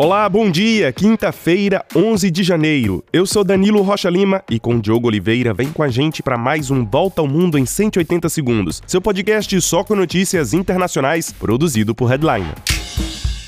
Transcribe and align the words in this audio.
Olá, 0.00 0.28
bom 0.28 0.48
dia. 0.48 0.92
Quinta-feira, 0.92 1.84
11 1.92 2.30
de 2.30 2.44
janeiro. 2.44 3.04
Eu 3.12 3.26
sou 3.26 3.42
Danilo 3.42 3.82
Rocha 3.82 4.08
Lima 4.08 4.44
e 4.48 4.60
com 4.60 4.78
Diogo 4.78 5.08
Oliveira 5.08 5.52
vem 5.52 5.72
com 5.72 5.82
a 5.82 5.88
gente 5.88 6.22
para 6.22 6.38
mais 6.38 6.70
um 6.70 6.86
Volta 6.86 7.20
ao 7.20 7.26
Mundo 7.26 7.58
em 7.58 7.66
180 7.66 8.28
segundos. 8.28 8.80
Seu 8.86 9.00
podcast 9.00 9.60
só 9.60 9.82
com 9.82 9.96
notícias 9.96 10.54
internacionais, 10.54 11.32
produzido 11.32 11.96
por 11.96 12.08
Headliner. 12.10 12.77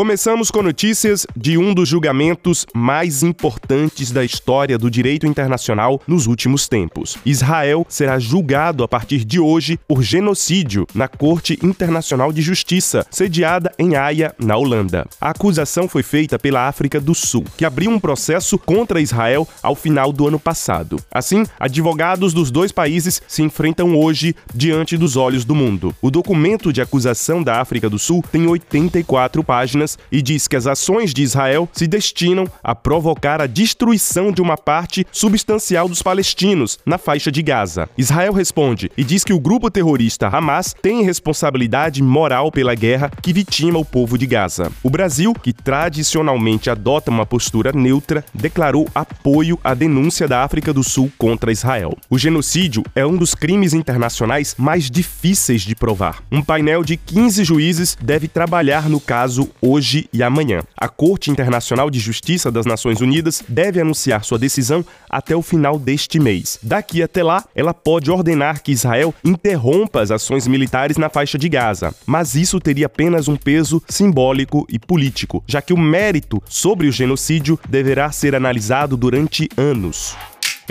Começamos 0.00 0.50
com 0.50 0.62
notícias 0.62 1.26
de 1.36 1.58
um 1.58 1.74
dos 1.74 1.86
julgamentos 1.86 2.64
mais 2.72 3.22
importantes 3.22 4.10
da 4.10 4.24
história 4.24 4.78
do 4.78 4.90
direito 4.90 5.26
internacional 5.26 6.00
nos 6.06 6.26
últimos 6.26 6.66
tempos. 6.66 7.18
Israel 7.22 7.84
será 7.86 8.18
julgado 8.18 8.82
a 8.82 8.88
partir 8.88 9.26
de 9.26 9.38
hoje 9.38 9.78
por 9.86 10.02
genocídio 10.02 10.86
na 10.94 11.06
Corte 11.06 11.58
Internacional 11.62 12.32
de 12.32 12.40
Justiça, 12.40 13.06
sediada 13.10 13.74
em 13.78 13.94
Haia, 13.94 14.34
na 14.38 14.56
Holanda. 14.56 15.06
A 15.20 15.32
acusação 15.32 15.86
foi 15.86 16.02
feita 16.02 16.38
pela 16.38 16.66
África 16.66 16.98
do 16.98 17.14
Sul, 17.14 17.44
que 17.58 17.66
abriu 17.66 17.90
um 17.90 18.00
processo 18.00 18.56
contra 18.56 19.02
Israel 19.02 19.46
ao 19.62 19.74
final 19.74 20.14
do 20.14 20.26
ano 20.26 20.40
passado. 20.40 20.96
Assim, 21.12 21.44
advogados 21.58 22.32
dos 22.32 22.50
dois 22.50 22.72
países 22.72 23.20
se 23.28 23.42
enfrentam 23.42 23.94
hoje 23.94 24.34
diante 24.54 24.96
dos 24.96 25.14
olhos 25.16 25.44
do 25.44 25.54
mundo. 25.54 25.94
O 26.00 26.10
documento 26.10 26.72
de 26.72 26.80
acusação 26.80 27.42
da 27.42 27.60
África 27.60 27.90
do 27.90 27.98
Sul 27.98 28.24
tem 28.32 28.46
84 28.46 29.44
páginas 29.44 29.89
e 30.10 30.20
diz 30.22 30.48
que 30.48 30.56
as 30.56 30.66
ações 30.66 31.12
de 31.14 31.22
Israel 31.22 31.68
se 31.72 31.86
destinam 31.86 32.46
a 32.62 32.74
provocar 32.74 33.40
a 33.40 33.46
destruição 33.46 34.32
de 34.32 34.42
uma 34.42 34.56
parte 34.56 35.06
substancial 35.12 35.88
dos 35.88 36.02
palestinos 36.02 36.78
na 36.84 36.98
faixa 36.98 37.30
de 37.30 37.42
Gaza. 37.42 37.88
Israel 37.96 38.32
responde 38.32 38.90
e 38.96 39.04
diz 39.04 39.24
que 39.24 39.32
o 39.32 39.40
grupo 39.40 39.70
terrorista 39.70 40.28
Hamas 40.28 40.74
tem 40.80 41.02
responsabilidade 41.02 42.02
moral 42.02 42.50
pela 42.50 42.74
guerra 42.74 43.10
que 43.22 43.32
vitima 43.32 43.78
o 43.78 43.84
povo 43.84 44.16
de 44.16 44.26
Gaza. 44.26 44.70
O 44.82 44.90
Brasil, 44.90 45.32
que 45.34 45.52
tradicionalmente 45.52 46.70
adota 46.70 47.10
uma 47.10 47.26
postura 47.26 47.72
neutra, 47.72 48.24
declarou 48.34 48.88
apoio 48.94 49.58
à 49.62 49.74
denúncia 49.74 50.28
da 50.28 50.42
África 50.42 50.72
do 50.72 50.84
Sul 50.84 51.10
contra 51.18 51.52
Israel. 51.52 51.96
O 52.08 52.18
genocídio 52.18 52.82
é 52.94 53.04
um 53.04 53.16
dos 53.16 53.34
crimes 53.34 53.72
internacionais 53.72 54.54
mais 54.58 54.90
difíceis 54.90 55.62
de 55.62 55.74
provar. 55.74 56.22
Um 56.30 56.42
painel 56.42 56.84
de 56.84 56.96
15 56.96 57.44
juízes 57.44 57.96
deve 58.00 58.28
trabalhar 58.28 58.88
no 58.88 59.00
caso 59.00 59.50
hoje 59.60 59.79
hoje 59.80 60.08
e 60.12 60.22
amanhã. 60.22 60.60
A 60.76 60.88
Corte 60.88 61.30
Internacional 61.30 61.90
de 61.90 61.98
Justiça 61.98 62.52
das 62.52 62.66
Nações 62.66 63.00
Unidas 63.00 63.42
deve 63.48 63.80
anunciar 63.80 64.22
sua 64.24 64.38
decisão 64.38 64.84
até 65.08 65.34
o 65.34 65.40
final 65.40 65.78
deste 65.78 66.20
mês. 66.20 66.58
Daqui 66.62 67.02
até 67.02 67.22
lá, 67.22 67.42
ela 67.54 67.72
pode 67.72 68.10
ordenar 68.10 68.62
que 68.62 68.72
Israel 68.72 69.14
interrompa 69.24 70.02
as 70.02 70.10
ações 70.10 70.46
militares 70.46 70.98
na 70.98 71.08
faixa 71.08 71.38
de 71.38 71.48
Gaza, 71.48 71.94
mas 72.06 72.34
isso 72.34 72.60
teria 72.60 72.86
apenas 72.86 73.26
um 73.26 73.36
peso 73.36 73.82
simbólico 73.88 74.66
e 74.68 74.78
político, 74.78 75.42
já 75.46 75.62
que 75.62 75.72
o 75.72 75.78
mérito 75.78 76.42
sobre 76.46 76.86
o 76.86 76.92
genocídio 76.92 77.58
deverá 77.66 78.12
ser 78.12 78.34
analisado 78.34 78.98
durante 78.98 79.48
anos. 79.56 80.14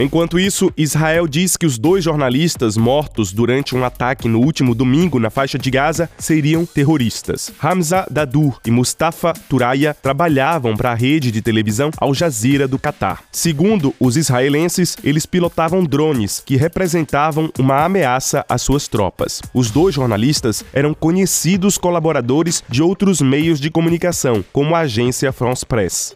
Enquanto 0.02 0.40
isso, 0.40 0.72
Israel 0.78 1.28
diz 1.28 1.58
que 1.58 1.66
os 1.66 1.78
dois 1.78 2.06
jornalistas 2.06 2.78
mortos 2.78 3.34
durante 3.34 3.76
um 3.76 3.84
ataque 3.84 4.30
no 4.30 4.40
último 4.40 4.74
domingo 4.74 5.20
na 5.20 5.30
faixa 5.30 5.60
de 5.60 5.70
Gaza 5.70 6.10
seriam 6.18 6.66
terroristas. 6.66 7.52
Hamza 7.62 8.08
Dadur 8.10 8.62
e 8.66 8.72
Mustafa 8.72 9.34
Turaya 9.50 9.94
trabalhavam 9.94 10.78
para 10.78 10.94
a 10.94 10.96
rede 10.96 11.34
de 11.34 11.42
televisão 11.42 11.92
Al 11.98 12.14
Jazeera 12.14 12.66
do 12.66 12.80
Catar. 12.80 13.24
Segundo 13.30 13.94
os 14.00 14.16
israelenses, 14.16 14.96
eles 15.04 15.26
pilotavam 15.26 15.84
drones 15.84 16.42
que 16.46 16.56
representavam 16.56 17.52
uma 17.60 17.84
ameaça 17.84 18.46
às 18.48 18.62
suas 18.62 18.88
tropas. 18.88 19.42
Os 19.54 19.70
dois 19.70 19.96
jornalistas 19.96 20.64
eram 20.72 20.94
conhecidos 20.94 21.78
colaboradores 21.78 22.64
de 22.70 22.82
outros 22.82 23.20
meios 23.20 23.60
de 23.60 23.70
comunicação, 23.70 24.46
como 24.54 24.76
a 24.76 24.80
agência 24.80 25.34
France 25.34 25.66
Press. 25.66 26.16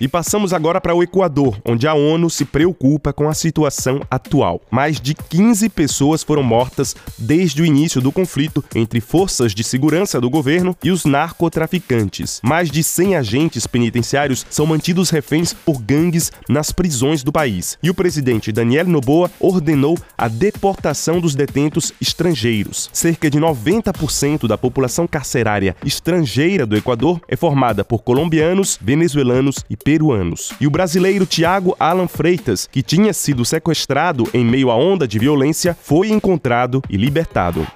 E 0.00 0.08
passamos 0.08 0.54
agora 0.54 0.80
para 0.80 0.94
o 0.94 1.02
Equador, 1.02 1.60
onde 1.62 1.86
a 1.86 1.92
ONU 1.92 2.30
se 2.30 2.46
preocupa 2.46 3.12
com 3.12 3.28
a 3.28 3.34
situação 3.34 4.00
atual. 4.10 4.62
Mais 4.70 4.98
de 4.98 5.14
15 5.14 5.68
pessoas 5.68 6.22
foram 6.22 6.42
mortas 6.42 6.96
desde 7.18 7.60
o 7.60 7.66
início 7.66 8.00
do 8.00 8.10
conflito 8.10 8.64
entre 8.74 8.98
forças 8.98 9.54
de 9.54 9.62
segurança 9.62 10.18
do 10.18 10.30
governo 10.30 10.74
e 10.82 10.90
os 10.90 11.04
narcotraficantes. 11.04 12.40
Mais 12.42 12.70
de 12.70 12.82
100 12.82 13.16
agentes 13.16 13.66
penitenciários 13.66 14.46
são 14.48 14.64
mantidos 14.64 15.10
reféns 15.10 15.52
por 15.52 15.82
gangues 15.82 16.32
nas 16.48 16.72
prisões 16.72 17.22
do 17.22 17.30
país. 17.30 17.76
E 17.82 17.90
o 17.90 17.94
presidente 17.94 18.50
Daniel 18.50 18.86
Noboa 18.86 19.30
ordenou 19.38 19.98
a 20.16 20.28
deportação 20.28 21.20
dos 21.20 21.34
detentos 21.34 21.92
estrangeiros. 22.00 22.88
Cerca 22.90 23.28
de 23.28 23.38
90% 23.38 24.48
da 24.48 24.56
população 24.56 25.06
carcerária 25.06 25.76
estrangeira 25.84 26.64
do 26.64 26.74
Equador 26.74 27.20
é 27.28 27.36
formada 27.36 27.84
por 27.84 28.02
colombianos, 28.02 28.78
venezuelanos 28.80 29.62
e 29.68 29.76
peruanos. 29.90 30.52
E 30.60 30.68
o 30.68 30.70
brasileiro 30.70 31.26
Tiago 31.26 31.74
Alan 31.76 32.06
Freitas, 32.06 32.68
que 32.70 32.80
tinha 32.80 33.12
sido 33.12 33.44
sequestrado 33.44 34.22
em 34.32 34.44
meio 34.44 34.70
à 34.70 34.76
onda 34.76 35.08
de 35.08 35.18
violência, 35.18 35.76
foi 35.82 36.10
encontrado 36.10 36.80
e 36.88 36.96
libertado. 36.96 37.66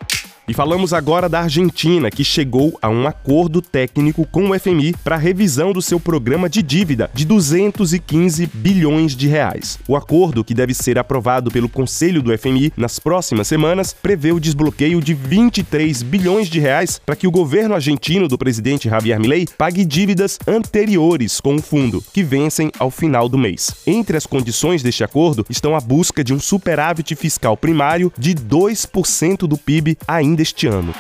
E 0.47 0.53
falamos 0.53 0.93
agora 0.93 1.27
da 1.27 1.41
Argentina, 1.41 2.11
que 2.11 2.23
chegou 2.23 2.79
a 2.83 2.91
um 2.91 3.07
acordo 3.07 3.63
técnico 3.63 4.27
com 4.31 4.51
o 4.51 4.61
FMI 4.61 4.95
para 5.03 5.17
revisão 5.17 5.73
do 5.73 5.81
seu 5.81 5.99
programa 5.99 6.51
de 6.51 6.63
dívida 6.63 7.11
de 7.15 7.25
215 7.25 8.47
bilhões 8.53 9.17
de 9.17 9.27
reais. 9.27 9.79
O 9.89 9.97
acordo, 9.97 10.45
que 10.45 10.53
deve 10.53 10.75
ser 10.75 10.99
aprovado 10.99 11.51
pelo 11.51 11.67
Conselho 11.67 12.21
do 12.21 12.37
FMI 12.37 12.75
nas 12.77 12.99
próximas 12.99 13.49
semanas, 13.49 13.95
prevê 13.95 14.33
o 14.33 14.41
desbloqueio 14.41 15.01
de 15.01 15.15
23 15.15 16.03
bilhões 16.03 16.47
de 16.49 16.61
reais 16.61 17.01
para 17.07 17.17
que 17.17 17.27
o 17.27 17.31
governo 17.31 17.75
argentino 17.75 18.29
do 18.29 18.37
presidente 18.37 18.87
Javier 18.87 19.19
Milei 19.19 19.47
pague 19.57 19.83
dívidas 19.83 20.39
anteriores 20.47 21.41
com 21.41 21.57
o 21.57 21.63
fundo, 21.63 22.05
que 22.13 22.23
vencem 22.23 22.71
ao 22.79 22.91
final 22.91 23.31
do 23.31 23.39
mês. 23.39 23.75
Entre 23.87 24.15
as 24.15 24.27
condições 24.27 24.83
deste 24.83 25.03
acordo 25.03 25.47
estão 25.49 25.75
a 25.75 25.81
busca 25.81 26.23
de 26.23 26.35
um 26.35 26.39
superávit 26.39 27.17
fiscal 27.17 27.57
primário 27.57 28.13
de 28.19 28.35
2% 28.35 29.47
do 29.47 29.57
PIB 29.57 29.97
ainda 30.07 30.34
ainda 30.35 30.43
este 30.43 30.67
ano. 30.67 30.93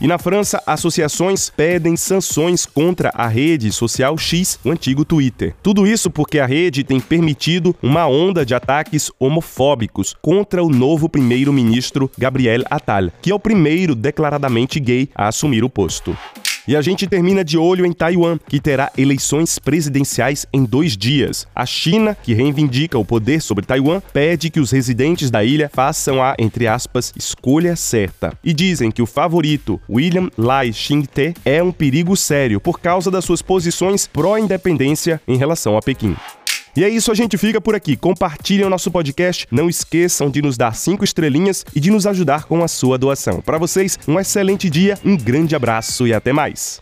E 0.00 0.06
na 0.06 0.16
França, 0.16 0.62
associações 0.64 1.50
pedem 1.50 1.96
sanções 1.96 2.64
contra 2.64 3.10
a 3.12 3.26
rede 3.26 3.72
social 3.72 4.16
X, 4.16 4.58
o 4.64 4.70
antigo 4.70 5.04
Twitter. 5.04 5.56
Tudo 5.60 5.86
isso 5.86 6.08
porque 6.08 6.38
a 6.38 6.46
rede 6.46 6.84
tem 6.84 7.00
permitido 7.00 7.74
uma 7.82 8.06
onda 8.06 8.46
de 8.46 8.54
ataques 8.54 9.10
homofóbicos 9.18 10.14
contra 10.22 10.62
o 10.62 10.70
novo 10.70 11.08
primeiro-ministro 11.08 12.08
Gabriel 12.16 12.62
Attal, 12.70 13.10
que 13.20 13.32
é 13.32 13.34
o 13.34 13.40
primeiro 13.40 13.96
declaradamente 13.96 14.78
gay 14.78 15.08
a 15.16 15.26
assumir 15.26 15.64
o 15.64 15.70
posto. 15.70 16.16
E 16.68 16.76
a 16.76 16.82
gente 16.82 17.06
termina 17.06 17.42
de 17.42 17.56
olho 17.56 17.86
em 17.86 17.94
Taiwan, 17.94 18.38
que 18.46 18.60
terá 18.60 18.92
eleições 18.94 19.58
presidenciais 19.58 20.46
em 20.52 20.66
dois 20.66 20.98
dias. 20.98 21.46
A 21.54 21.64
China, 21.64 22.14
que 22.14 22.34
reivindica 22.34 22.98
o 22.98 23.04
poder 23.06 23.40
sobre 23.40 23.64
Taiwan, 23.64 24.02
pede 24.12 24.50
que 24.50 24.60
os 24.60 24.70
residentes 24.70 25.30
da 25.30 25.42
ilha 25.42 25.70
façam 25.72 26.22
a, 26.22 26.34
entre 26.38 26.66
aspas, 26.66 27.10
escolha 27.16 27.74
certa. 27.74 28.36
E 28.44 28.52
dizem 28.52 28.90
que 28.90 29.00
o 29.00 29.06
favorito, 29.06 29.80
William 29.88 30.28
Lai 30.36 30.70
Ching-te, 30.70 31.32
é 31.42 31.62
um 31.62 31.72
perigo 31.72 32.14
sério 32.14 32.60
por 32.60 32.78
causa 32.78 33.10
das 33.10 33.24
suas 33.24 33.40
posições 33.40 34.06
pró-independência 34.06 35.22
em 35.26 35.38
relação 35.38 35.74
a 35.74 35.80
Pequim. 35.80 36.14
E 36.76 36.84
é 36.84 36.88
isso, 36.88 37.10
a 37.10 37.14
gente 37.14 37.36
fica 37.36 37.60
por 37.60 37.74
aqui. 37.74 37.96
Compartilhem 37.96 38.66
o 38.66 38.70
nosso 38.70 38.90
podcast. 38.90 39.46
Não 39.50 39.68
esqueçam 39.68 40.30
de 40.30 40.42
nos 40.42 40.56
dar 40.56 40.74
cinco 40.74 41.04
estrelinhas 41.04 41.64
e 41.74 41.80
de 41.80 41.90
nos 41.90 42.06
ajudar 42.06 42.44
com 42.44 42.62
a 42.62 42.68
sua 42.68 42.98
doação. 42.98 43.40
Para 43.40 43.58
vocês, 43.58 43.98
um 44.06 44.18
excelente 44.18 44.68
dia, 44.68 44.98
um 45.04 45.16
grande 45.16 45.54
abraço 45.54 46.06
e 46.06 46.12
até 46.12 46.32
mais. 46.32 46.80